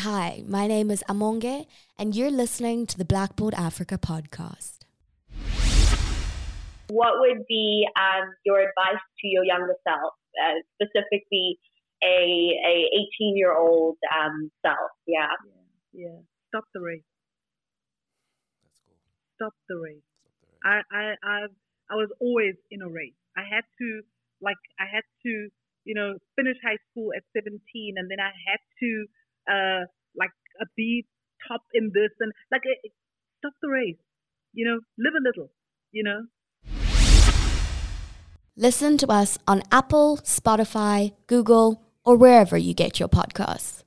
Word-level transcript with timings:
Hi, 0.00 0.42
my 0.48 0.66
name 0.66 0.90
is 0.90 1.04
Amonge, 1.10 1.66
and 1.98 2.16
you're 2.16 2.30
listening 2.30 2.86
to 2.86 2.96
the 2.96 3.04
Blackboard 3.04 3.52
Africa 3.52 3.98
podcast. 3.98 4.78
What 6.88 7.20
would 7.20 7.44
be 7.46 7.86
um, 8.00 8.32
your 8.46 8.60
advice 8.60 9.04
to 9.20 9.28
your 9.28 9.44
younger 9.44 9.76
self, 9.86 10.14
uh, 10.40 10.56
specifically 10.72 11.58
a 12.02 12.16
a 12.64 12.88
18 13.20 13.36
year 13.36 13.54
old 13.54 13.98
um, 14.08 14.50
self? 14.64 14.88
Yeah. 15.06 15.28
yeah. 15.92 16.06
Yeah. 16.08 16.18
Stop 16.48 16.64
the 16.72 16.80
race. 16.80 17.04
That's 18.64 18.80
cool. 18.88 18.96
Stop 19.36 19.52
the 19.68 19.76
race. 19.76 20.00
Stop 20.24 20.32
the 20.40 20.66
I, 20.66 20.80
I, 20.90 21.04
I, 21.22 21.38
I 21.92 21.94
was 21.96 22.08
always 22.20 22.54
in 22.70 22.80
a 22.80 22.88
race. 22.88 23.20
I 23.36 23.42
had 23.42 23.64
to, 23.76 24.00
like, 24.40 24.56
I 24.80 24.86
had 24.90 25.04
to, 25.26 25.48
you 25.84 25.94
know, 25.94 26.16
finish 26.36 26.56
high 26.64 26.80
school 26.88 27.12
at 27.14 27.22
17, 27.36 27.60
and 27.98 28.10
then 28.10 28.18
I 28.18 28.32
had 28.48 28.60
to, 28.80 29.04
uh, 29.50 29.80
like, 30.16 30.30
uh, 30.60 30.66
be 30.76 31.06
top 31.48 31.62
in 31.74 31.90
this, 31.94 32.10
and 32.20 32.32
like, 32.52 32.62
it, 32.64 32.78
it- 32.84 32.92
stop 33.38 33.54
the 33.62 33.68
race. 33.68 33.96
You 34.52 34.64
know, 34.66 34.80
live 34.98 35.14
a 35.18 35.22
little. 35.22 35.50
You 35.92 36.04
know. 36.04 36.20
Listen 38.56 38.98
to 38.98 39.06
us 39.10 39.38
on 39.48 39.62
Apple, 39.72 40.18
Spotify, 40.18 41.12
Google, 41.26 41.82
or 42.04 42.16
wherever 42.16 42.56
you 42.58 42.74
get 42.74 43.00
your 43.00 43.08
podcasts. 43.08 43.84